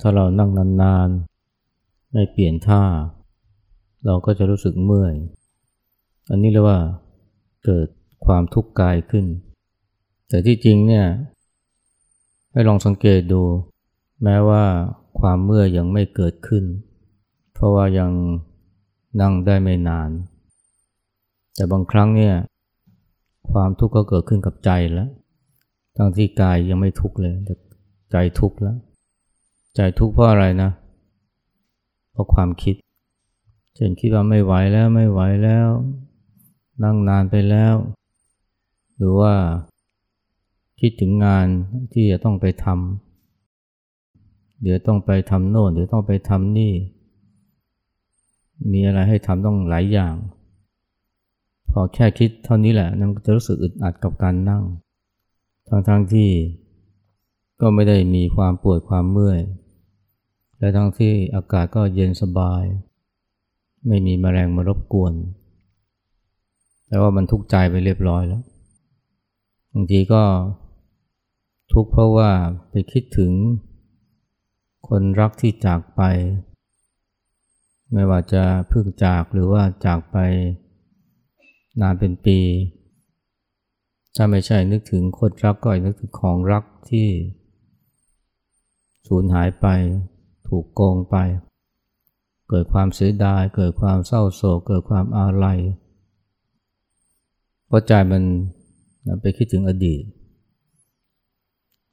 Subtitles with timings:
[0.00, 0.50] ถ้าเรานั่ง
[0.82, 2.82] นานๆ ไม่เปลี่ยนท่า
[4.06, 5.14] เราก็จะรู้สึกเมื่อย
[6.30, 6.78] อันนี้เรียกว่า
[7.64, 7.86] เกิด
[8.26, 9.26] ความทุกข์กายขึ้น
[10.28, 11.06] แต่ที่จริงเนี่ย
[12.52, 13.42] ให้ลองสังเกตดู
[14.22, 14.64] แม้ว่า
[15.20, 16.64] ความเมื่อยยังไม่เกิดขึ้น
[17.54, 18.10] เพราะว่ายัง
[19.20, 20.10] นั่งได้ไม่นาน
[21.54, 22.36] แต่บางครั้งเนี่ย
[23.52, 25.10] ความทุกข์ก็เกิดขึ้นกับใจแล้ว
[25.96, 27.54] ทั้งที่กายยังไม่ทุกข์เลยแต่
[28.12, 28.76] ใจทุกข์แล้ว
[29.80, 30.70] ใจทุกข์เพราะอะไรนะ
[32.12, 32.74] เพราะความคิด
[33.74, 35.68] เช่นคิดว่าไม่ไหวแล้วไม่ไหวแล้ว
[36.82, 37.74] นั่งนานไปแล้ว
[38.96, 39.34] หรือว่า
[40.80, 41.46] คิดถึงงาน
[41.92, 46.72] ที่จะต้องไปทำเดี๋ยวต้องไปทำโน่นเดี๋ยวต้องไปทำนี่
[48.72, 50.14] มีอะไรให้ทำต้องหลายอย่าง
[51.70, 54.62] พอแค่คิดเท่านี้แหละมันจะรู้สึกอึดอัดกับการนั่ง
[55.68, 56.30] ทั้งๆทที่
[57.60, 59.40] ก็ไม่ได้มีความปวดความเมื่อย
[60.58, 62.64] และทั้งที่อากาศก็เย็นสบาย
[63.86, 65.12] ไม่มีแมลงมารบกวน
[66.88, 68.42] แต่ว่ามันทุกข์ใจไปเรียบร้อยแล้ว
[69.72, 70.22] บางทีก็
[71.72, 72.30] ทุกข์เพราะว่า
[72.70, 73.32] ไปคิดถึง
[74.88, 76.02] คนรักที่จากไป
[77.92, 80.16] ไม่ว่าจะเพิ่งจากหรือว่าจากไป
[81.80, 82.38] นานเป็นปี
[84.16, 87.08] ถ้าไม่ใช่นึกถึงคนรักก็นึกถึงของรักที่
[89.06, 89.66] สูญหายไป
[90.48, 91.16] ถูกโกงไป
[92.48, 95.58] เกิดความเสียดาย เกิดความเศร้าโศก เกิดความอาลัย
[97.66, 98.22] เพราะใจมัน
[99.20, 100.02] ไปคิดถึงอดีต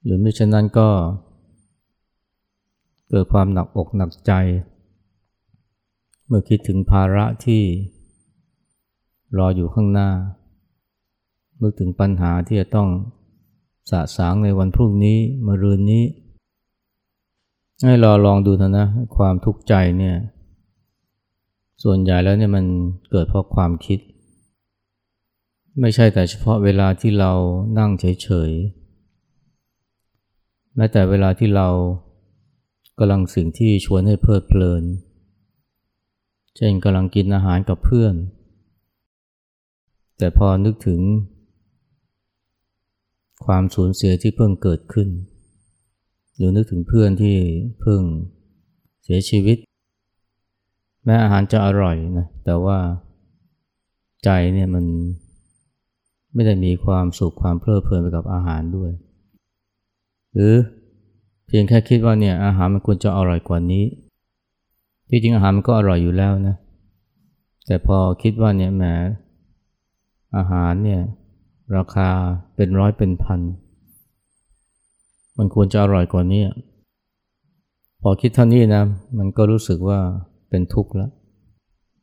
[0.03, 0.89] หรือม่เช่นนั้นก็
[3.09, 4.31] เกิดความหนักอกหนักใจ
[6.27, 7.63] เมื่อคิดถึงภาระที่
[9.38, 10.09] รออยู่ข้างหน้า
[11.57, 12.89] เมื่อถึงปัญหาที่จะต้อง
[13.91, 16.03] สะสางในวันพรุ่งนี้มะรืนนี้
[17.84, 18.88] ให้รอลองดูเถอะนะ
[19.18, 20.16] ความทุกข์ใจเนี่ย
[21.84, 22.66] ส่วนใหญ่แล้วเนี่ยมัน
[23.12, 24.00] เกิดเพราะความคิด
[25.81, 27.31] ไม่ใช่แต่เฉพาะเวลาที่เรา
[27.80, 31.68] นั่งเฉยๆแม้แต่เวลาที่เรา
[33.00, 34.84] กำลังสิ่งที่ชวนให้เพลิดเพลิน
[36.57, 38.16] เช่นกำลังกินอาหารกับเพื่อน
[40.18, 41.02] แต่พอนึกถึง
[43.46, 45.09] ความสูญเสียที่เพิ่งเกิดขึ้น
[46.35, 47.35] หรือนึกถึงเพื่อนที่
[47.81, 48.01] เพิ่ง
[49.03, 49.57] เสียชีวิต
[51.06, 52.78] แม้อาหารจะอร่อยนะแต่ว่า
[54.23, 54.85] ใจเนี่ยมัน
[56.34, 58.91] ไม่ได้มีความสุขความเพลิดเพลินไปกับอาหารด้วย
[60.34, 60.53] หรือ
[61.47, 63.85] เพียงแค่คิดว่าเนี่ยอาหารมันควรจะอร่อยกว่านี้
[65.09, 66.56] ที่จริงอาหารมันก็อร่อยอยู่แล้วนะ
[67.68, 68.84] แต่พอคิดว่าเนี่ยแหม
[70.38, 71.01] อาหารเนี่ย
[71.75, 72.09] ราคา
[72.56, 73.41] เป็นร้อยเป็นพัน
[75.38, 76.44] มันควรจะอร่อยกว่านี้
[78.01, 78.84] พอคิดเท่านี้นะ
[79.18, 80.00] มันก็รู้สึกว่า
[80.50, 81.12] เป็นทุกข์แล้ว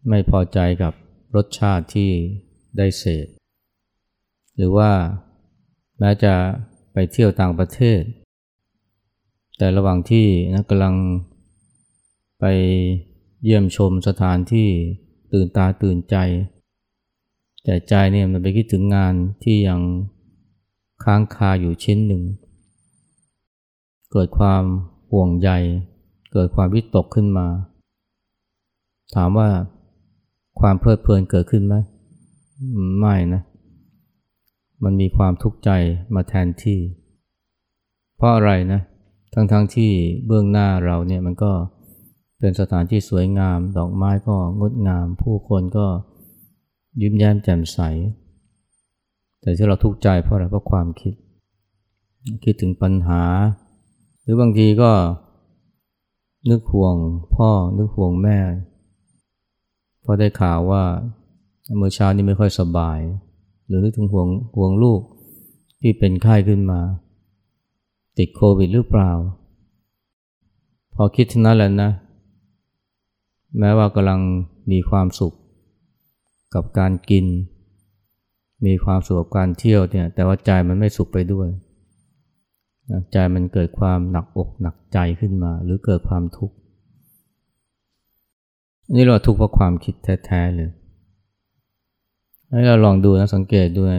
[0.08, 0.92] ไม่พอใจกับ
[1.36, 2.10] รสชาติที่
[2.76, 3.26] ได้เสพ
[4.56, 4.90] หรือว่า
[5.98, 6.34] แม้จะ
[6.92, 8.00] ไปเที่ยวต่างประเทศ
[9.58, 10.94] แต่ระหว่างที่นะกำลัง
[12.40, 12.44] ไป
[13.44, 14.68] เยี่ยมชมสถานที่
[15.32, 16.16] ตื่นตาตื่นใจ
[17.64, 19.80] แต่ใจเนี่ยมันไปคิดถึงงานที่ยัง
[21.04, 22.22] ค้างคาอยู่ชิ้นหนึ่ง
[24.12, 24.62] เกิดความ
[25.10, 25.50] ห่วงใย
[26.32, 27.46] เกิดความวิตกขึ้นมา
[29.14, 29.48] ถามว่า
[30.60, 31.74] ความเพลิดเพลินเกิดขึ้นไหม
[33.00, 33.42] ไม่นะ
[34.84, 35.70] มันมีความทุกข์ใจ
[36.14, 36.80] มาแทนที่
[38.16, 38.80] เพราะอะไรนะ
[39.34, 39.90] ทั้งๆทที่
[40.26, 41.52] เบื้องหน้าเราเนี่ยมันก็
[42.38, 45.86] เป็นสถานที่สวยงาม ดอกไม้ก็งดงาม ผู้คนก็
[47.02, 47.78] ยิ้มแย้มแจ่มใส
[49.40, 51.14] แต่ที่เราทุกข์ใจเพราะอะไรเพราะความคิด
[52.44, 53.22] คิดถึงปัญหา
[54.22, 54.90] หรือบางทีก็
[56.50, 56.96] นึกห่วง
[57.34, 58.38] พ่อนึกห่วงแม่
[60.04, 60.84] พอได้ข่าวว่า
[61.76, 62.98] เมื่อเช้านี้ไม่ค่อยสบาย
[63.66, 65.00] หรือนึกถึงห่วงห่วงลูก
[65.80, 66.80] ที่เป็นไข้ขึ้นมา
[68.18, 69.10] ติดโควิดหรือเปล่า
[70.94, 71.90] พอคิดทั้งนั้นแหละนะ
[73.58, 74.20] แม้ว่ากำลัง
[74.70, 75.34] มีความสุข
[76.54, 77.26] กับการกิน
[78.66, 81.48] มีความสุขกับการเที่ยวเนี่ยแต่ว่าใจมันไม่สุขไปด้วย
[83.12, 86.56] ใจมันเกิดความหนักอกหนักใจขึ้นมา หรือเกิดความทุกข์
[88.94, 90.70] นี่เราทุกข์เพราะความคิดแท้ๆเลย
[92.50, 93.94] ให้เราลองดูนะสังเกตด้วย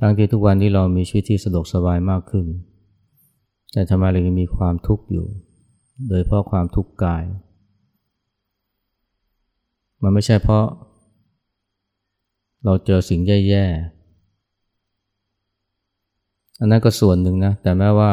[0.00, 2.46] ทั้งที่ทุกวันนี้เรามีชีวิตที่สะดวกสบายมากขึ้น
[3.72, 5.26] แต่ทำไมเรายังมีความทุกข์อยู่
[6.08, 7.24] โดยเพราะความทุกข์กาย
[10.02, 10.64] มันไม่ใช่เพราะ
[12.64, 13.66] เราเจอสิ่งแย่
[16.60, 18.12] อันนั้นก็ส่วนหนึ่งนะ แต่แม้ว่า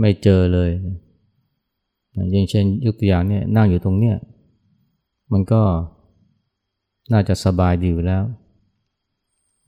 [0.00, 0.70] ไม่เจอเลย
[2.12, 4.16] อย่างเช่นยกตัวอย่างเนี่ยนั่งอยู่ตรงเนี้ย
[5.32, 5.62] มันก็
[7.12, 8.22] น่าจะสบายดีอยู่แล้ว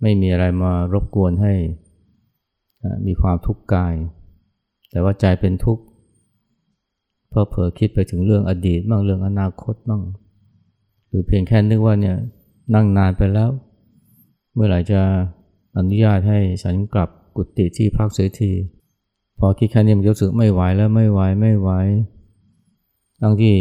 [0.02, 1.54] ไม่มีอะไรมารบกวนให้
[3.06, 3.94] มีความทุกข์กาย
[4.90, 5.84] แต่ว่าใจเป็นทุกข์
[7.30, 10.02] เพราะเผลอคิดไปถึงเรื่องอดีตบ้างเรื่องอนาคตบ้าง
[11.08, 12.16] หรือเพียงแค่นึกว่าเนี่ย
[12.74, 13.50] นั่งนานไปแล้ว
[14.54, 15.00] เมื่อไหร่จะ
[15.76, 18.52] อนุญาตให้ฉันกลับ กุฏิที่พักเสียที
[19.38, 21.70] พอคิดแค่นี้มันรู้สึกไม่ไหวแล้วไม่ไหวไม่ไหว
[23.20, 23.56] ทั้งที่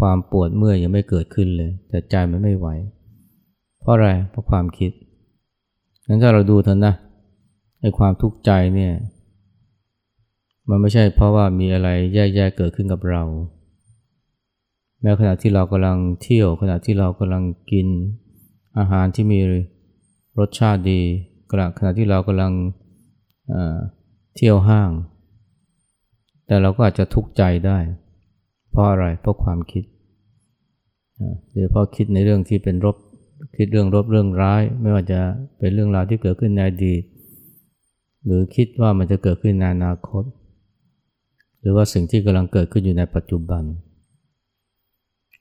[0.00, 2.68] ความปวดเมื่อยยังไม่เกิดขึ้นเลย แต่ใจมันไม่ไหว
[3.80, 4.92] เพราะอะไรเพราะความคิด
[6.06, 6.94] งั้นถ้าเราดูเถอะนะ
[7.80, 8.92] ไอ้ความทุกข์ใจเนี่ย
[10.68, 13.22] มันไม่ใช่เพราะว่ามีอะไรแย่ๆเกิดขึ้นกับเรา
[15.00, 17.88] แม้ขณะที่เรากำลังเที่ยวขณะที่เรากำลังกิน
[18.78, 19.40] อาหารที่มี
[20.38, 21.02] รสชาติดี
[21.50, 22.52] ขณะขณะที่เรากำลัง
[24.34, 24.90] เที่ยวห้าง
[26.46, 27.78] แต่เราก็อาจจะทุกข์ใจได้
[28.70, 29.84] เพราะอะไร เพราะความคิด
[31.50, 32.96] หรือเพราะคิดในเรื่องที่เป็นรบ
[33.56, 35.20] คิดเรื่องรบเรื่องร้าย ไม่ว่าจะ
[35.58, 37.02] เป็นเรื่องราวที่เกิดขึ้นในอดีต
[38.24, 40.24] หรือคิดว่ามันจะเกิดขึ้นในอนาคต
[41.60, 43.62] หรือว่าสิ่งที่กำลังเกิดขึ้นอยู่ในปัจจุบัน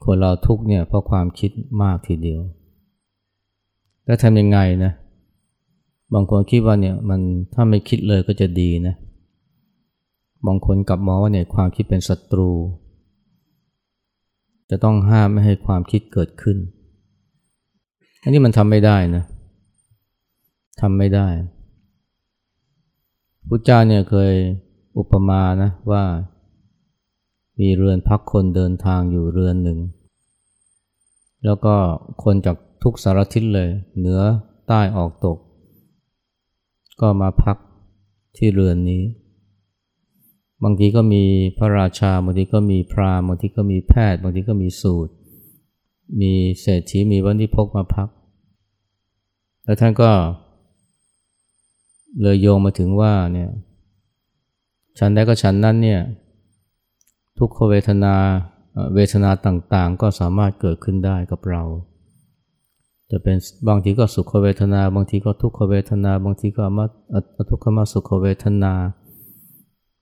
[0.04, 1.52] คนเราทุกเนี่ยเพราะความคิด
[1.82, 2.42] มากทีเดียว
[4.06, 4.94] แล้วทำยังไงนะ
[6.14, 7.22] บางคนคิดว่าเนี่ยมัน
[7.54, 8.96] ถ้าไม่คิดเลยก็จะดีนะ
[10.48, 12.52] บางคนกลับมองว่าเนี่ยความคิดเป็นศัตรู
[14.70, 16.58] จะต้องห้ามไม่ให้ความคิดเกิดขึ้น
[18.24, 19.24] อันนี้มันทำไม่ได้นะ
[20.82, 21.28] ทำไม่ได้
[23.48, 24.34] พุทธเจ้าเนี่ยเคย
[24.98, 26.04] อุปมานะว่า
[27.60, 29.80] มีเรือนพักคนเดินทางอยู่เรือนหนึ่ง
[31.46, 31.76] แล้วก็
[32.24, 34.20] คนจากทุกสารทิศเลย เหนือ
[34.68, 35.38] ใต้ออกตก
[37.02, 37.58] ก็มาพัก
[38.38, 39.04] ที่เรือนนี้
[40.64, 41.24] บางทีก็มี
[41.58, 45.14] พระราชา บางทีก็มีพราหมณ์ บางทีก็มีแพทย์ บางทีก็มีสูตร
[46.22, 48.10] มีเศรษฐี มีวันที่พกมาพัก
[49.64, 50.12] แล้วท่านก็
[52.22, 53.50] เลยโยงมาถึงว่าเนี่ย
[55.00, 56.02] ฉันใดก็ฉันนั้นเนี่ย
[57.38, 58.16] ทุกขเวทนา
[58.96, 61.64] เวทนาต่างๆ ก็สามารถเกิดขึ้นได้กับเรา
[63.12, 66.86] จะเป็นบางทีก็สุขเวทนา บางทีก็ทุกขเวทนา บางทีก็มา
[67.50, 68.74] ทุกขมาสุขเวทนา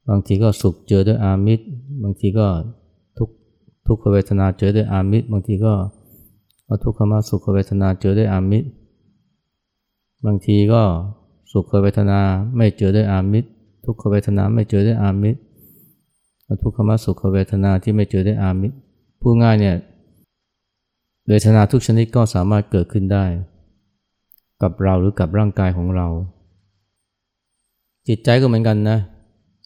[0.10, 1.66] บางทีก็สุขเจอด้วยอามิตร
[2.04, 2.48] บางทีก็
[3.18, 3.30] ทุก
[3.88, 5.74] ทุกขเวทนาเจอด้วยอามิตร บางทีก็
[6.84, 8.68] ทุกขมาสุขเวทนาเจอด้วยอามิตร
[10.26, 10.82] บางทีก็
[11.52, 12.20] สุขเวทนา
[12.58, 13.50] ไม่เจอด้วยอามิตร
[13.86, 15.40] ทุกขเวทนาไม่เจอด้วยอามิตร
[16.62, 18.76] ทุกขมาสุขเวทนาที่ไม่เจอด้วยอามิตร
[19.22, 19.76] พูดง่ายเนี่ย
[21.28, 23.26] เวทนาทุกชนิดก็สามารถเกิดขึ้นได้
[24.62, 26.08] กับเราหรือกับร่างกายของเรา
[28.08, 28.98] จิตใจก็เหมือนกันนะ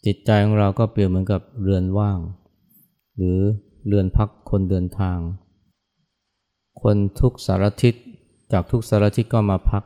[0.06, 2.18] จิตใจของเราก็เปรียบเหมือนกับเรือนว่าง
[3.16, 3.38] หรือ
[3.86, 5.18] เรือนพักคนเดินทาง
[6.82, 7.94] คนทุกสารทิศ
[8.52, 9.82] จากทุกสารทิศก็มาพัก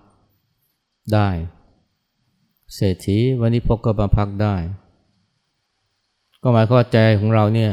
[1.14, 1.28] ได้
[2.74, 4.54] เศรษฐีวันนี้พกก็มาพักได้
[6.42, 7.72] ก็หมายความว่าใจของเราเนี่ย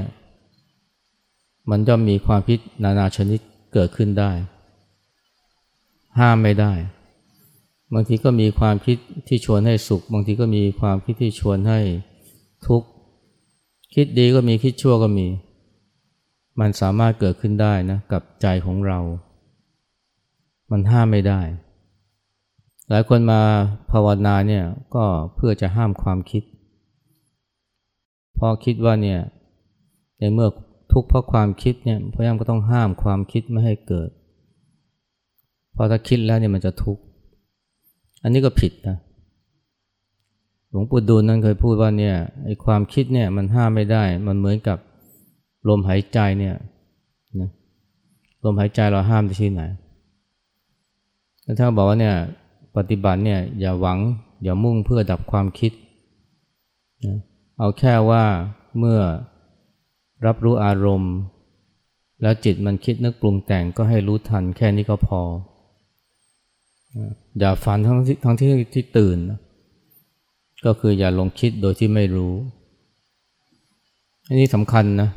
[1.70, 3.39] มันจะมีความพิษนานาชนิด
[3.74, 4.32] เกิดขึ้นได้
[6.20, 6.74] ห้ามไม่ได้
[7.94, 11.80] บางทีก็มีความคิดที่ชวนให้สุข บางทีก็มีความคิดที่ชวนให้
[12.68, 12.88] ทุกข์
[13.94, 15.27] คิดดีก็มีคิดชั่วก็มี
[16.60, 19.00] มันสามารถเกิดขึ้นได้นะกับใจของเรา
[20.72, 21.42] มันห้ามไม่ได้
[22.89, 23.42] หลายคนมา
[23.92, 24.63] ภาวนาเนี่ย
[24.96, 26.44] ก็เพื่อจะห้ามความคิด
[28.38, 29.20] พอคิดว่าเนี่ย
[30.20, 30.50] ในเมื่อ
[30.94, 34.10] ทุกข์เพราะความคิดเนี่ยพยายามก็ต้องห้ามความคิดไม่ให้เกิด
[35.76, 37.04] พอถ้าคิดแล้วเนี่ยมันจะทุกข์
[38.24, 38.98] อันนี้ก็ผิดนะ
[40.70, 44.78] หลวงปู่ดูลนั้นเคยพูดว่าเนี่ยไอ้ความคิดเนี่ยมันห้ามไม่ได้ มันเหมือนกับ
[45.70, 46.56] ลมหายใจเนี่ย
[47.40, 47.50] นะ
[48.44, 49.64] ลมหายใจเราห้ามได้ที่ไหน
[51.44, 52.16] แล้วท่านบอกว่าเนี่ย
[52.78, 54.00] ปฏิบัติเนี่ยอย่าหวัง
[54.44, 55.72] อย่ามุ่งเพื่อดับความคิด
[57.06, 57.18] นะ
[57.60, 58.24] เอาแค่ว่า
[58.80, 59.00] เมื่อ
[60.25, 61.13] รับรู้อารมณ์
[62.22, 65.22] แล้วจิตมันคิดนึกปรุงแต่งก็ให้รู้ทันแค่นี้ก็พอ
[67.39, 69.18] อย่าฝันทั้งที่ทั้งที่ที่ตื่น
[70.65, 72.34] ก็คืออย่าลงคิดโดยที่ไม่รู้
[74.27, 75.10] อันนี้สำคัญนะ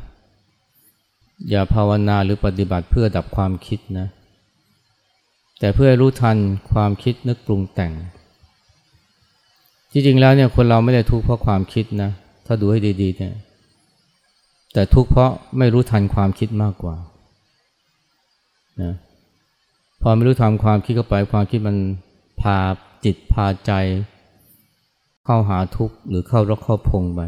[1.49, 4.07] อย่าภาวนาหรือปฏิบัติเพื่อดับความคิดนะ
[5.59, 6.37] แต่เพื่อรู้ทัน
[6.71, 7.93] ความคิดนึกปรุงแต่ง
[9.91, 12.09] ที่จริงแล้วเนี่ยคนเราไม่ได้ทุกข์เพราะความคิดนะ
[12.45, 13.33] ถ้าดูให้ดีๆเนี่ย
[14.77, 16.95] แต่ทุกข์เพราะไม่รู้ทันความคิดมากกว่า
[18.81, 18.93] นะ
[20.01, 21.77] พอไม่รู้ทันความคิดเข้าไปความคิดมัน
[22.41, 22.57] พา
[23.05, 23.71] จิตพาใจ
[25.25, 27.21] เข้าหาทุกข์หรือเข้ารกเข้าพงไป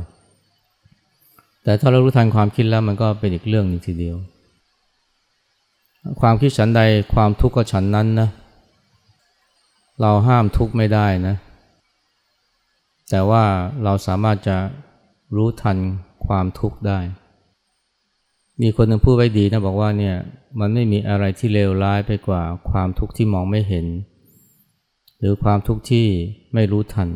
[1.63, 4.15] แต่ถ้าเรารู้ทันความคิดแล้วมันก็เป็นอีกเรื่องหนึ่งทีเดียว
[6.21, 6.81] ความคิดฉันใด
[7.13, 8.29] ความทุกข์ก็ฉันนั้นนะ
[10.01, 11.35] เราห้ามทุกข์ไม่ได้นะ
[13.09, 13.43] แต่ว่า
[13.83, 14.57] เราสามารถจะ
[15.35, 15.77] รู้ทัน
[16.25, 16.99] ความทุกข์ได้
[18.61, 20.15] มีคนหนึ่งพูดไว้ดีนะบอกว่าเนี่ย
[20.59, 23.85] มันไม่มีอะไรที่เลวร้ายไปกว่าความทุกข์ที่มองไม่เห็น
[25.19, 26.05] หรือความทุกข์ที่
[26.53, 27.09] ไม่รู้ทัน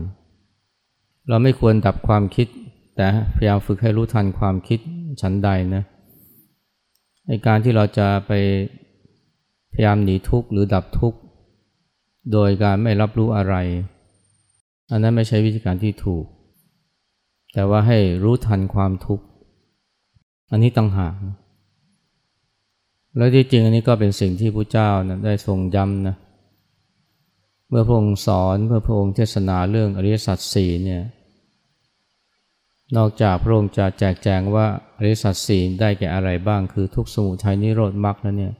[1.29, 2.47] เราไม่ควรดับความคิด
[2.95, 4.79] แต่พยายามฝึกให้รู้ทันความคิด
[5.21, 5.83] ฉันใดนะ
[7.27, 8.31] ในการที่เราจะไป
[9.73, 11.19] พยายามหนีทุกข์หรือดับทุกข์
[12.31, 13.55] โดยการไม่รับรู้อะไร
[14.91, 16.25] อันนั้นไม่ใช่วิธีการที่ถูก
[17.53, 19.25] แต่ว่าให้รู้ทันความทุกข์
[20.51, 21.13] อันนี้ต่างหาก
[23.17, 26.15] แล้วที่จริงอันนี้ก็เป็นสิ่งที่พระเจ้านะได้ทรงย้ำนะ
[27.69, 31.03] เมื่อพระองค์สอนเมื่อพระองค์เทศนาเรื่องอริยสัจสี่เนี่ย
[32.97, 38.53] นอกจากพระองค์จะแจกแจงว่าอริยสัจสี่ได้แก่อะไรบ้างคือทุกสมุทัยนิโรธมรรคแล้วเนี่ย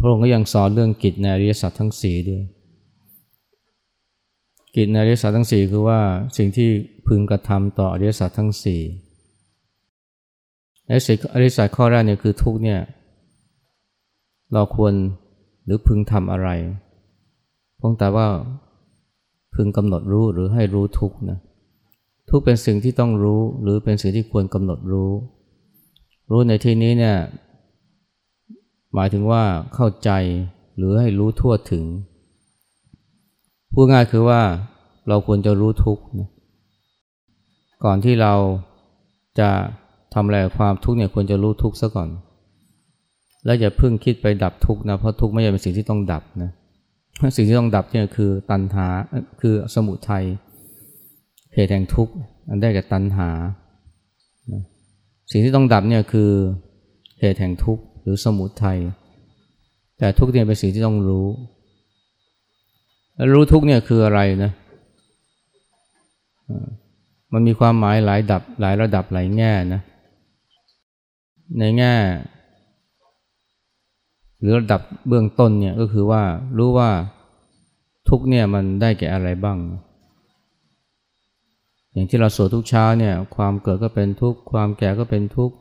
[0.00, 2.42] พระองค์ก็ยังสอนเรื่องกิจในอริยสัจทั้งสี่ด้วย
[4.76, 6.00] กิจในอริยสัจทั้งสี่คือว่า
[6.36, 6.68] สิ่งที่
[7.06, 8.80] พึงกระทำต่ออริยสัจทั้งสี่
[10.90, 10.92] อ
[11.42, 12.80] ริสัจข้อแรกเนี่ยคือทุกเนี่ย
[14.52, 14.92] เราควร
[15.64, 16.48] หรือพึงทำอะไร
[17.80, 18.26] พงแต่ว่า
[19.54, 21.38] พึงกำหนดรู้หรือให้รู้ทุกนะ
[22.28, 25.10] ทุกเป็นสิ่งที่ต้องรู้หรือเป็นสิ่งที่ควรกำหนดรู้
[26.30, 27.16] รู้ในที่นี้เนี่ย
[28.94, 29.42] หมายถึงว่า
[29.74, 30.10] เข้าใจ
[30.76, 31.84] หรือให้รู้ทั่วถึง
[33.72, 34.40] พูดง่ายคือว่า
[35.08, 36.28] เราควรจะรู้ทุกนะ
[37.84, 38.34] ก่อนที่เรา
[39.38, 39.50] จะ
[40.14, 42.08] ทำอะไรความทุกข์เนี่ยควรจะรู้ทุกข์ซะก่อน
[43.44, 46.50] แล้วอย่าเพิ่งคิดไปดับทุกข์นะ เพราะทุกข์ไม่ใช่เป็นสิ่งที่ต้องดับนะ
[47.36, 48.86] สิ่งที่ต้องดับเนี่ยคือตัณหา
[49.40, 50.24] คือสมุทัย
[51.54, 52.12] เหตุแห่งทุกข์
[52.48, 53.30] อันได้แก่ตัณหา
[55.30, 56.30] สิ่งที่ต้องดับเนี่ยคือ
[57.20, 58.78] เหตุแห่งทุกข์หรือสมุทัย
[59.98, 61.26] แต่ทุกข์เนี่ยเป็นสิ่งที่ต้องรู้
[63.14, 64.52] แล้วรู้ทุกข์เนี่ยคืออะไรนะ
[67.32, 69.80] มันมีความหมายหลายดับหลายระดับหลายแง่นะ
[71.58, 71.94] ในแง่
[74.40, 76.22] หรือระดับเบื้องต้นเนี่ยก็คือว่า
[76.58, 76.90] รู้ว่า
[78.08, 79.58] ทุกเนี่ยมันได้แก่อะไรบ้าง
[81.92, 85.54] อย่างที่เราสวดทุกเช้าเนี่ยความเกิดก็เป็นทุกข์ความแก่ก็เป็นทุกข์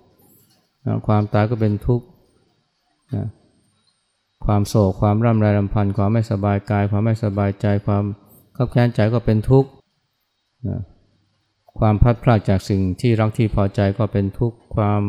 [1.07, 2.05] ความตายก็เป็นทุกข์
[4.45, 8.03] ความโศกความร่ำไรรำพันความไม่สบายกาย ความไม่สบายใจความ
[8.55, 9.69] ขับแค้นใจก็เป็นทุกข์
[11.79, 15.01] ความพัดพลาดจากสิ่งที่รักที่พอใจก็เป็นทุกข์ความ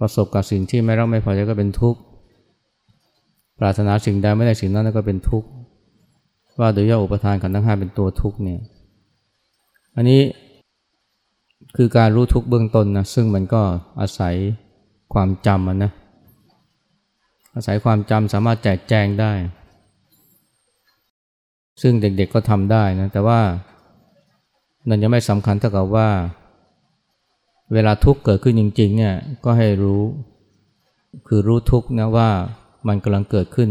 [0.00, 2.00] ประสบกับสิ่งที่ไม่รักไม่พอใจก็เป็นทุกข์
[3.58, 5.48] ปรารถนาสิ่งใดไม่ได้สิ่งนั้นก็เป็นทุกข์
[6.58, 8.60] ว่าโดยย่ออุปทานขันธ์ทั้งห้าเป็นตัวทุกข์เนี่ย
[9.96, 10.20] อันนี้
[11.76, 13.62] คือการรู้ทุกข์เบื้องต้นนะซึ่งมันก็
[14.00, 14.34] อาศัย
[15.12, 15.92] ความจำนะ
[17.54, 19.32] อาศัยความจำสามารถแจกแจงได้
[21.82, 23.40] ซึ่งเด็กๆก็ทำได้นะ แต่ว่า
[24.88, 26.08] นั่นยังไม่สำคัญเท่ากับว่า
[27.72, 30.02] เวลาทุกข์เกิดขึ้นจริงๆเนี่ยก็ให้รู้
[31.26, 32.28] คือรู้ทุกข์นะว่า
[32.88, 33.70] มันกำลังเกิดขึ้น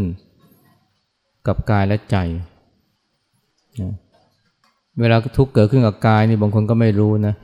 [1.46, 2.16] กับกายและใจ
[3.80, 3.92] นะ
[5.00, 7.34] เวลาทุกข์เกิดขึ้นกับกายนี่บางคนก็ไม่รู้นะ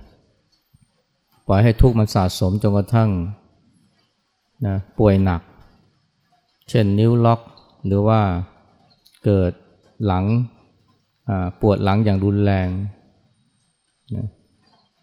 [1.47, 3.11] ปล่อยให้ทุกข์มันสะสมจนกระทั่ง
[4.66, 5.42] นะป่วยหนัก
[6.68, 7.40] เช่นนิ้วล็อก
[7.87, 8.21] หรือว่า
[9.25, 9.52] เกิด
[10.06, 10.25] หลัง
[11.61, 12.68] ปวดหลังอย่างรุนแรง
[14.16, 14.26] นะ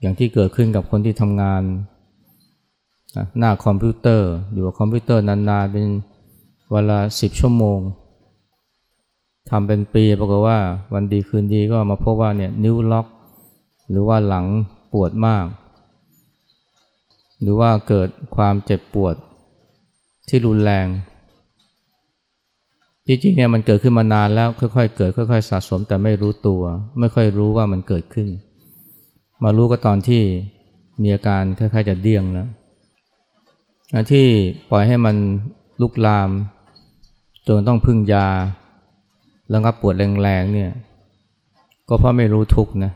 [0.02, 1.62] อย่างที่เกิดขึ้นกับคนที่ทำงาน
[3.38, 5.88] หน้าคอมพิวเตอร์อยู่กับคอมพิวเตอร์นานๆเป็น
[6.72, 7.80] เวลาสิบชั่วโมง
[9.50, 10.60] ทำเป็นปีปรากฏว่า
[10.94, 13.08] วันดีคืนดีก็มาพบว่าเนี่ยนิ้วล็อก
[13.90, 14.46] หรือว่าหลัง
[14.94, 15.46] ปวดมาก
[17.42, 19.16] หรือว่าเกิดความเจ็บปวด
[20.28, 20.88] ที่รุนแรง
[23.08, 26.62] จริงๆเนี่ยมันเกิดขึ้นมานานแล้วค่อยๆเกิดค่อย ๆ สะสมแต่ไม่รู้ตัว
[27.00, 28.28] ไม่ค่อยรู้ว่ามันเกิดขึ้น
[29.44, 30.22] มารู้ก็ตอนที่
[31.02, 32.48] มีอาการคล้ายๆจะเดี้ยงแล้ว
[34.12, 34.28] ที่
[34.70, 35.16] ปล่อยให้มัน
[35.82, 36.30] ลุกลาม
[37.48, 38.28] จนต้องพึ่งยา
[39.50, 40.72] แล้วก็ปวดแรงๆเนี่ย
[41.90, 42.92] ก็เพราะไม่รู้ทุกนะ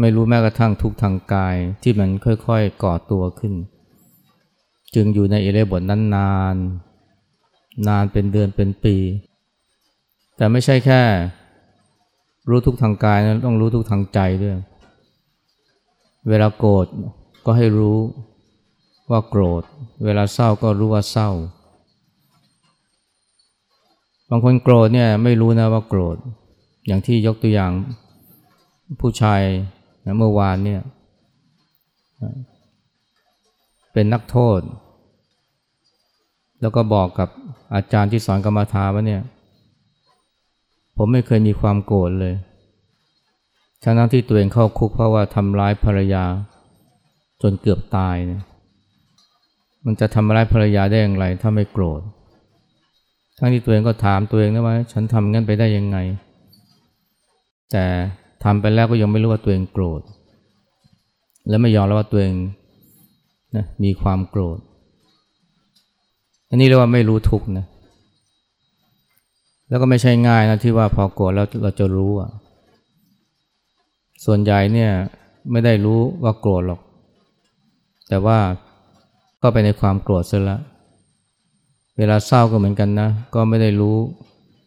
[0.00, 3.54] ไม่รู้แม้กระทั่งทุกทางกายที่มันค่อยๆก่อตัวขึ้น
[4.94, 6.56] จึงอยู่ในอิเลบทนั้นนาน
[7.88, 8.96] นานเป็นเดือนเป็นปี
[10.36, 11.02] แต่ไม่ใช่แค่
[12.48, 14.54] รู้ทุกทางกายนะต้องรู้ทุกทางใจด้วย
[16.28, 16.86] เวลาโกรธ
[17.44, 17.98] ก็ให้รู้
[19.10, 19.62] ว่าโกรธ
[20.04, 21.30] เวลาเศร้าก็รู้ว่าเศร้า
[24.30, 26.16] บางคนโกรธเนี่ยไม่รู้นะว่าโกรธ
[26.86, 27.72] อย่างที่ยกตัวอย่าง
[29.00, 29.40] ผู้ชาย
[30.06, 30.80] นะเมื่อวานเนี่ย
[33.92, 34.60] เป็นนักโทษ
[36.60, 37.28] แล้วก็บอกกับ
[37.74, 39.22] อาจารย์ที่สอนกรรมฐานว่าเนี่ย
[40.96, 42.34] ผมไม่เคยมีความโกรธเลย
[43.84, 46.24] ทั้งที่ตัวเองเข้าคุกเพราะว่าทำร้ายภรรยา
[47.42, 48.42] จนเกือบตายเนี่ย
[49.84, 52.00] มันจะทำร้ายภรรยาได้อย่างไร ถ้าไม่โกรธ
[53.38, 55.98] ทั้งที่ตัวเองก็ถามตัวเองนะว่าฉันทำงั้นไปได้ยังไง
[57.72, 57.84] แต่
[58.44, 60.00] ทำไปแล้วก็ยังไม่รู้ว่าตัวเองโกรธ
[61.48, 62.34] และไม่ยอมรับว่าตัวเอง
[63.56, 64.58] นะมีความโกรธ
[66.50, 67.66] อันนี้เรียกว่าไม่รู้ทุกนะ
[69.68, 72.30] แล้วก็ไม่ใช่ง่ายนะที่ว่าพอโกรธแล้วเราจะรู้อะ
[74.24, 74.90] ส่วนใหญ่เนี่ย
[75.50, 76.80] ไม่ได้รู้ว่าโกรธหรอก
[78.08, 78.38] แต่ว่า
[79.42, 80.60] ก็ไปในความโกรธซะแล้ว
[81.98, 83.96] เวลาเศร้าก็เหมือนกันนะ ก็ไม่ได้รู้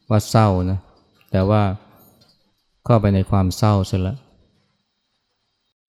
[0.09, 0.79] ว่าเศร้านะ
[1.31, 1.61] แต่ว่า
[2.85, 4.17] เข้าไปในความเศร้าซะแล้ว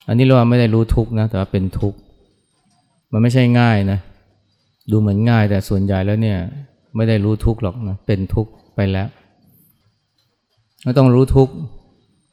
[0.08, 1.98] อันนี้เราไม่ได้รู้ทุกนะ แต่ว่าเป็นทุกข์
[3.12, 3.98] มันไม่ใช่ง่ายนะ
[4.90, 6.38] ดูเหมือนง่ายแต่ส่วนใหญ่แล้วเนี่ย
[6.96, 9.08] ไม่ได้รู้ทุกข์หรอกนะ เป็นทุกข์ไปแล้ว
[10.82, 11.52] เราต้องรู้ทุกข์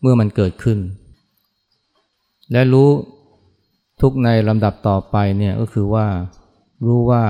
[0.02, 0.78] เมื่อมันเกิดขึ้น
[2.52, 2.90] และรู้
[4.02, 6.06] ทุกในลำดับต่อไปเนี่ยก็คือว่า
[6.86, 7.24] รู้ว่า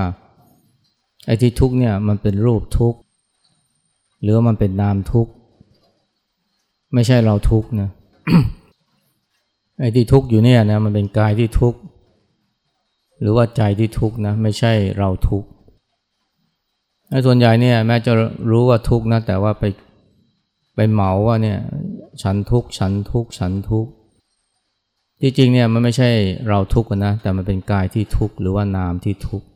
[1.26, 2.94] ไอ้ที่ทุกเนี่ยมันเป็นรูปทุก
[4.22, 5.28] หรือมันเป็นนามทุก
[6.94, 7.90] ไม่ใช่เราทุกนะ
[9.80, 11.74] ไอ้ที่ทุกอยู่เนี่ยนะมันเป็นกายที่ทุก
[13.20, 15.44] หรือว่าใจที่ทุกนะไม่ใช่เราทุก
[17.10, 18.12] ไอ้ส่วนใหญ่เนี่ยแม้จะ
[18.50, 19.64] รู้ว่าทุกนะแต่ว่าไป
[20.74, 21.58] ไปเหมาว่าเนี่ย
[22.22, 23.86] ฉันทุกฉันทุกฉันทุก
[25.20, 26.10] ที่จริงเนี่ยมันไม่ใช่
[26.48, 29.46] เราทุกข์นะ แต่มันเป็นกายที่ทุกข์หรือว่านามที่ทุกข์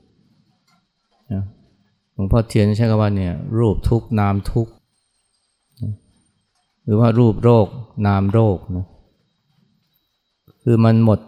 [2.15, 4.73] หลวงพ่อเทียนใช้คำว่าเนี่ยรูปทุกข์นามทุกข์
[6.85, 7.67] หรือว่ารูปโรค
[8.07, 8.87] นามโรคนะ
[10.63, 11.19] คือมันหมด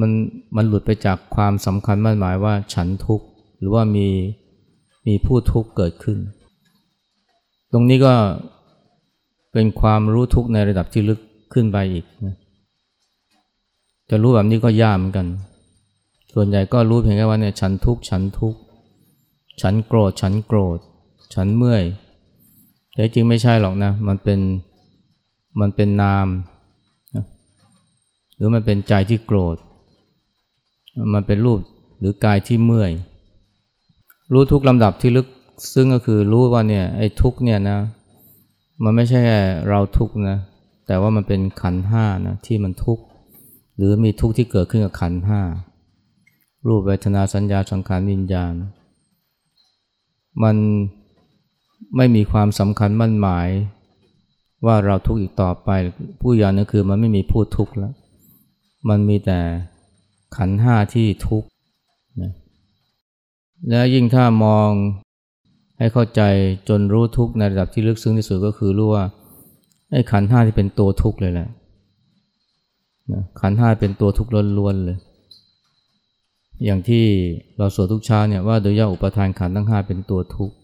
[0.00, 0.10] มัน
[0.56, 3.26] มันหลุดไปจากความสำคัญมั่นหมายว่าฉันทุกข์
[3.58, 4.08] หรือว่ามี
[5.06, 6.18] มีผู้ทุกข์เกิดขึ้น
[7.72, 8.14] ตรงนี้ก็
[9.52, 11.20] เป็นความรู้ทุกข์ในระดับที่ลึก
[11.52, 12.36] ขึ้นไปอีกนะ
[14.10, 15.26] จะรู้แบบนี้ก็ยากเหมือนกัน
[16.32, 18.58] ส่วนใหญ่ก็รู้เพียงแค่ว่าเนี่ยฉันทุกข์ฉันทุกข์
[19.60, 20.78] ฉันโกรธฉันโกรธ
[21.34, 21.84] ฉันเมื่อย
[22.92, 24.40] แต่จริงไม่ใช่หรอกนะ มันเป็น
[25.60, 26.26] มันเป็นนาม
[28.36, 29.56] หรือมันเป็นใจที่โกรธ
[31.14, 31.60] มันเป็นรูป
[31.98, 32.90] หรือกายที่เมื่อย
[34.32, 35.26] รู้ทุกลำดับที่ลึก
[35.74, 37.78] ซึ่งก็คือรู้ว่าเนี่ยไอ้ทุกเนี่ยนะ
[38.84, 39.20] มันไม่ใช่
[39.68, 40.36] เราทุกนะ
[40.86, 43.04] แต่ว่ามันเป็นขันห้านะที่มันทุกข์
[43.78, 45.42] หรือมีทุกข์ที่เกิดขึ้นกับขันห้า
[46.66, 48.54] รูปเวทนาสัญญาสังขารวิญญาณ
[50.42, 50.56] มัน
[51.96, 53.48] ไม่มีความสำคัญมั่นหมาย
[54.66, 55.70] ว่าเราทุกข์อีกต่อไป
[56.20, 57.94] ผู้ยานั่นคือมันไม่มีผู้ทุกข์แล้ว
[58.88, 59.40] มันมีแต่
[60.36, 61.48] ขันห้าที่ทุกข์
[62.22, 62.32] นะ
[63.68, 64.70] และยิ่งถ้ามอง
[65.78, 66.22] ให้เข้าใจ
[66.68, 69.04] จนรู้ทุกข์ในระดับที่ลึกซึ้งที่สุดก็คือรู้ว่า
[69.92, 71.48] ไอ้ขันห้าที่เป็นตัวทุกข์เลยแหละ
[73.12, 74.98] นะขันห้าเป็นตัวทุกข์ล้วนๆเลย
[76.64, 77.04] อย่างที่
[77.58, 80.54] เราสวดทุกเช้าเนี่ยว่าโดยย่าอุปทานขันทั้งห้าเป็นตัวทุกข์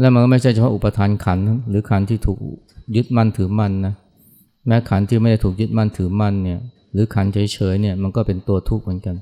[0.00, 2.38] และมันก็ไม่ใช่เฉพาะอุปทานขันหรือขันที่ถูก
[2.96, 3.94] ยึดมั่นถือมั่นนะ
[4.66, 6.60] แม้ขันที่ไม่ได้ถูกยึดมั่นถือมั่นเนี่ย
[6.92, 9.16] หรือขันเฉยๆเนี่ยมันก็เป็นตัวทุกข์เหมือนกัน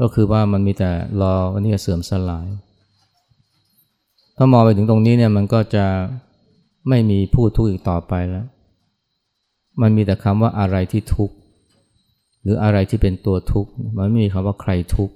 [0.00, 2.46] ก็คือว่ามันมีแต่รอวันนี้จะเสื่อมสลาย
[4.36, 5.84] ถ้ามองไปถึงตรงนี้เนี่ยมันก็จะ
[6.88, 8.46] ไม่มีผู้ทุกข์อีกต่อไปแล้ว
[9.80, 11.34] มันมีแต่คำว่าอะไรที่ทุกข์
[12.42, 15.14] หรืออะไรที่เป็นตัวทุกข์มันไม่มีคำว่าใครทุกข์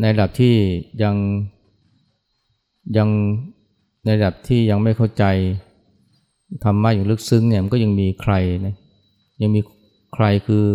[0.00, 0.54] ในระดับที่
[1.02, 1.16] ยัง
[2.96, 3.08] ยัง
[4.04, 5.24] ในระดับที่ยังไม่เข้าใจ
[6.64, 8.34] ธรรมะอย่างลึกซึ้งเนี่ยมันก็ยังมีใคร
[8.66, 8.74] นะ
[9.42, 9.60] ยังมี
[10.14, 10.66] ใครคือ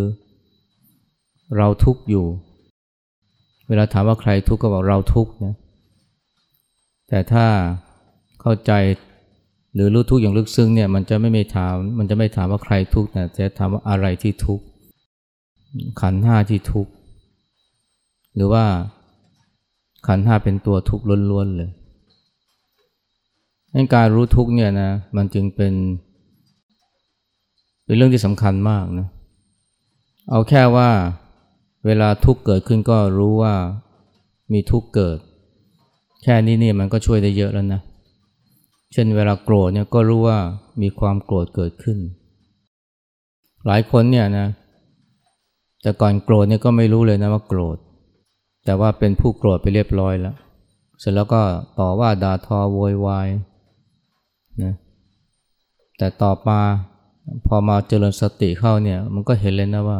[1.57, 2.25] เราทุกข์อยู่
[3.67, 5.55] เวลาถามว่าใครทุกข์ก็บอกเราทุกข์นะ
[7.09, 7.45] แต่ถ้า
[8.41, 8.71] เข้าใจ
[9.73, 14.63] หรือรู้ทุกข์อย่างลึกซึ้งเนี่ยมันจะไม่ม่ถาม มันจะไม่ถามว่าใครทุกข์แต่จะถามว่าอะไรที่ทุกข์
[16.01, 16.91] ขันห้าที่ทุกข์
[18.35, 18.65] หรือว่า
[20.07, 21.69] ขันห้าเป็นตัวทุกข์ล้วนๆเลย
[23.95, 25.73] การรู้ทุกข์เนี่ยนะมันจึงเป็น
[27.85, 29.07] เป็นเรื่องที่สำคัญมากนะ
[30.31, 30.89] เอาแค่ว่า
[31.85, 33.53] เวลาทุกข์เกิดขึ้นก็รู้ว่า
[34.53, 35.17] มีทุกข์เกิด
[36.23, 40.39] แค่นี้นี่มันก็ช่วยได้เยอะแล้วนะเช่นเวลาโกรธเนี่ยก็รู้ว่า
[40.81, 41.97] มีความโกรธเกิดขึ้น
[43.65, 44.47] หลายคนเนี่ยนะ
[45.81, 47.77] แต่ก่อนโกรธเนี่ยก็ไม่รู้เลยนะว่าโกรธ
[48.65, 50.35] แต่ว่าเป็นผู้โกรธไปเรียบร้อยแล้ว
[50.99, 51.41] เสร็จแล้วก็
[51.79, 53.27] ต่อว่าด่าทอโวยวาย
[54.63, 54.73] นะ
[55.97, 56.59] แต่แต่ต่อมา
[57.47, 59.99] พอมาเจริญสติเข้าเนี่ยมันก็เห็นเลยนะว่า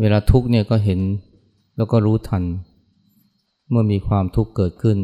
[0.00, 1.00] เวลาทุกข์เนี่ยก็เห็น
[1.76, 2.42] แล้วก็รู้ทัน
[3.70, 4.98] เมื่อมีความทุกข์เกิดขึ้น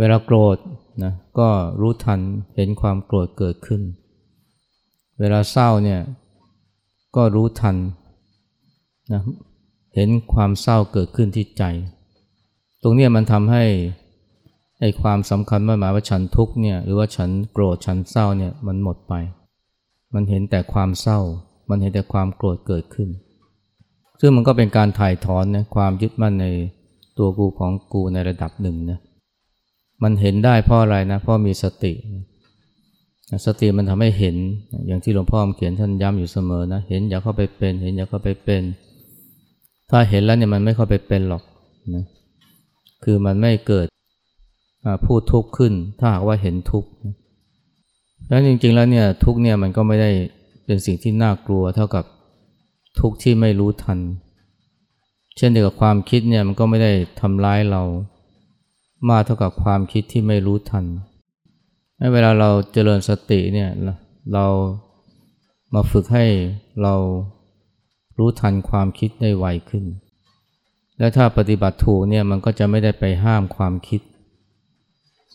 [0.00, 0.56] เวลาโกรธ
[1.02, 1.48] นะก็
[1.80, 2.20] รู้ทัน
[2.56, 3.82] เห็นความโกรธเกิดขึ้น
[5.20, 6.00] เวลาเศร้าเนี่ย
[7.16, 7.76] ก็รู้ทัน
[9.12, 9.22] นะ
[9.94, 11.64] เห็นความเศร้าเกิดขึ้นที่ใจ
[12.82, 13.64] ตรงนี้มันทำให้
[14.80, 19.14] ไอ้ความสำคัญว่าหมายว่าฉันทุกข์เนี่ยหรือว่าฉันโกรธฉันเศร้าเนี่ยมันหมดไป
[20.14, 21.18] มันเห็นแต่ความเศร้า
[21.70, 23.08] มันเห็นแต่ความโกรธเกิดขึ้น
[24.20, 26.46] ซึ่งมันก็เป็นการถ่ายถอนนะความยึดมั่นใน
[27.18, 28.98] ตัวกูของกูในระดับหนึ่งนะ
[30.02, 31.92] มันเห็นได้เพราะอะไรนะเพราะมีสติ
[33.46, 34.36] สติมันทำให้เห็น
[34.86, 38.62] อย่างที่หลวงพ่อเขียนท่านย้ำอยู่เสมอนะเห็นอย่าเข้าไปเป็น เห็นอย่าเข้าไปเป็น
[39.90, 41.42] ถ้าเห็นแล้วเนี่ยมันไม่เข้าไปเป็นหรอก
[41.94, 42.04] นะ
[43.04, 43.86] คือมันไม่เกิด
[45.04, 46.90] พูดทุกข์ขึ้น ถ้าหากว่าเห็นทุกข์
[48.28, 50.10] แล้วจริงๆแล้วเนี่ยทุกข์เนี่ยมันก็ไม่ได้
[50.66, 52.04] เป็นสิ่งที่น่ากลัวเท่ากับ
[53.00, 53.98] ทุกข์ที่ไม่รู้ทัน
[55.36, 57.82] เช่นเดียวกับความคิดเนี่ยมันก็ไม่ได้ทำร้ายเรา
[59.08, 60.84] มากเท่ากับความคิดที่ไม่รู้ทัน
[62.12, 63.70] เวลาเราเจริญสติเนี่ย
[64.34, 64.46] เรา
[65.74, 66.26] มาฝึกให้
[66.82, 66.94] เรา
[68.18, 69.84] รู้ทันความคิดได้ไวขึ้น
[70.98, 74.00] และถ้าปฏิบัติถูกเนี่ยมันก็จะไม่ได้ไปห้ามความคิด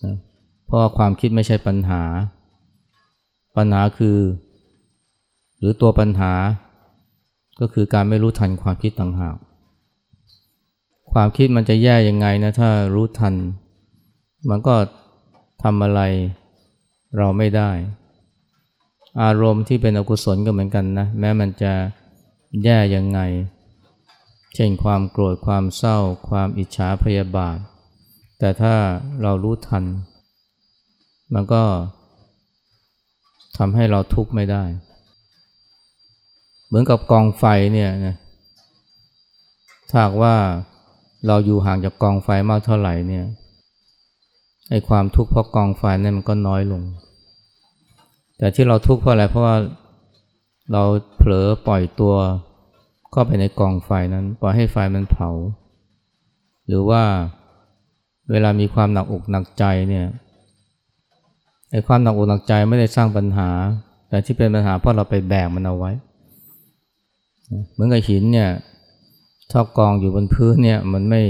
[0.03, 0.15] นะ
[0.65, 2.03] เพราะความคิดไม่ใช่ปัญหา
[3.57, 4.17] ปัญหาคือ
[5.59, 6.33] หรือตัวปัญหา
[7.59, 9.35] ก็คือการไม่รู้ทันความคิดต่างหาก
[11.17, 13.33] ความคิดมันจะแย่ยังไงนะถ้ารู้ทัน
[14.49, 14.75] มันก็
[15.63, 16.01] ทำอะไร
[17.17, 17.71] เราไม่ได้
[19.23, 21.73] อารมณ์ที่เป็นอกุศลก็เหมือนกันนะแม้มันจะ
[22.63, 23.19] แย่ยังไง
[24.55, 25.97] เช่นความโกรธความเศร้า
[26.29, 27.57] ความอิจฉาพยาบาท
[28.39, 28.75] แต่ถ้า
[29.21, 29.83] เรารู้ทัน
[31.33, 31.63] มันก็
[33.57, 34.63] ทำให้เราทุกข์ไม่ได้
[36.65, 38.15] เหมือนกับกองไฟเนี่ยนะ
[39.89, 40.35] ถ้าว่า
[41.27, 43.25] เราอยู่ห่างจากกองไฟมากเท่าไหร่เนี่ย
[44.69, 46.81] ไอ้ความทุกข์เพราะกองไฟนั่นมันก็น้อยลง
[48.37, 49.55] แต่ที่เราทุกข์เพราะอะไรเพราะว่า
[50.71, 50.83] เรา
[51.17, 52.15] เผลอปล่อยตัว
[53.11, 55.29] เข้าไปในกองไฟนั้น ปล่อยให้ไฟมันเผา
[56.67, 57.01] หรือว่า
[58.31, 60.05] เวลามีความหนักอกหนักใจเนี่ย
[61.71, 63.49] ไอ้ความหนักอกหนักใจไม่ได้สร้างปัญหา
[64.09, 65.91] แต่ที่เป็นปัญหาเพราะเราไปแบกมันเอาไว้
[67.71, 68.49] เหมือนกับหินเนี่ย
[69.51, 71.21] ถ้ากองอยู่บนพื้นเนี่ยมันไม่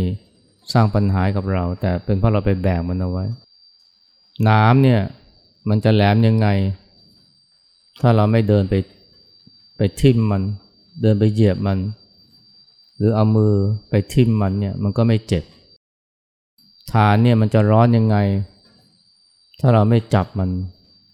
[0.73, 3.25] สร้างปัญหากับเรา แต่เป็นเพราะเราไปแบกมันเอาไว้
[4.47, 5.01] น้ำเนี่ย
[5.69, 6.47] มันจะแหลมยังไง
[8.01, 8.73] ถ้าเราไม่เดินไป
[9.78, 10.43] ไปทิ่มมัน
[11.01, 11.80] เดินไปเหยียบมัน
[12.97, 13.54] หรือเอามือ
[13.89, 15.43] ไปทิ่มมันเนี่ยมันก็ไม่เจ็บ
[16.91, 18.17] ฐานเนี่ยมันจะร้อนยังไง
[19.60, 20.49] ถ้าเราไม่จับมัน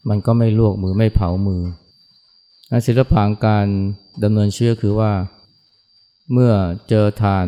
[0.10, 1.62] มันก็ไม่ลวกมือไม่เผามือ
[2.88, 3.66] ศิลปะการ
[4.24, 5.12] ดำเนินเชื่อคือว่า
[6.34, 6.54] เมื่อ
[6.90, 7.48] เจอฐาน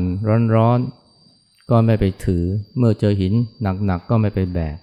[0.56, 2.44] ร้อนๆ ก็ไม่ไปถือ
[2.78, 3.34] เมื่อเจอหิน
[3.86, 4.78] หนักๆ ก็ไม่ไปแบก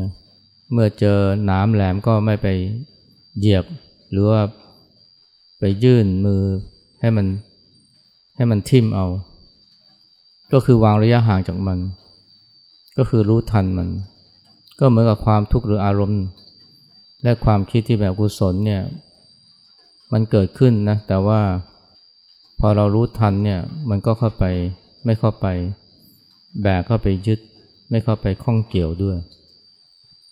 [0.00, 0.10] นะ
[0.72, 2.46] เมื่อเจอหน้ำแหลมก็ไม่ไป
[3.38, 3.64] เหยียบ
[4.10, 4.40] หรือว่า
[5.58, 6.42] ไปยื่นมือ
[7.00, 7.26] ให้มัน
[8.36, 9.06] ให้มันทิ่มเอา
[10.52, 11.78] ก็คือวางระยะห่างจากมัน
[12.96, 13.88] ก็คือรู้ทันมัน
[14.80, 16.24] ก็เหมือนกับความทุกข์หรืออารมณ์
[17.22, 18.82] และความคิดที่แบบกุศลเนี่ย
[20.12, 21.40] มันเกิดขึ้นนะ แต่ว่า
[22.60, 24.44] พอเรารู้ทันเนี่ยมันก็เข้าไป
[25.04, 25.46] ไม่เข้าไป
[26.62, 27.40] แบกเข้าไปยึด
[27.90, 29.16] ไม่เข้าไปข้องเกี่ยวด้วย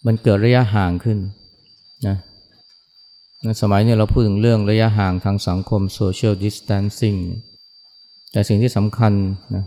[0.07, 1.19] มันเกิดระยะห่างขึ้น
[2.07, 2.17] นะ
[3.61, 7.19] สมัยนี้เราพูดถึงเรื่องระยะห่างทางสังคม social distancing
[8.33, 9.13] แต่สิ่งที่สำคัญ
[9.55, 9.65] นะ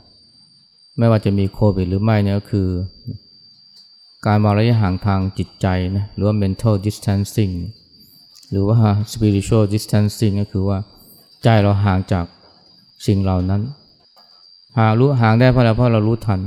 [0.98, 2.68] ไม่ว่าจะมีโควิดหรือไม่เนี่ยก็คือ
[4.28, 7.54] การวางระยะห่างทางจิตใจนะหรือว่า mental distancing
[8.52, 8.78] หรือว่า
[9.12, 10.78] spiritual distancing ก็คือว่า
[11.44, 12.26] ใจเราห่างจาก
[13.08, 13.62] สิ่งเหล่านั้น
[14.78, 16.42] หารู้ห่างได้เพราะอะไรเพราะเรารู้ทัน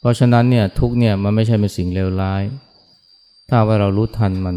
[0.00, 2.42] เพราะฉะนั้นเนี่ยทุกเนี่ยมันไม่ใช่เป็นสิ่งเลวร้าย
[3.48, 4.56] ถ้าว่าเรารู้ทันมัน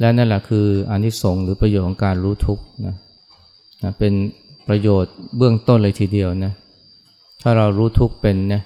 [0.00, 2.94] และนั่นแหละคืออานิสงส์หรือประโยชน์ของการรู้ทุกนะ
[3.82, 4.12] นะเป็น
[4.68, 6.52] ประโยชน์เบื้องต้นเลยทีเดียวนะ
[7.42, 8.62] ถ้าเรารู้ทุกเป็นนี่ย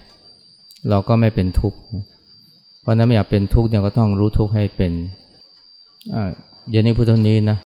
[0.91, 1.79] เราก็ไม่เป็นทุกข์
[2.81, 4.93] เพราะนั้นไม่อยากเป็นทุกข์เนี่ยก็ต้องรู้ทุกข์ให้เป็น
[6.15, 6.31] อ่า
[6.71, 7.59] เย็นนี้พุทธนี้นะ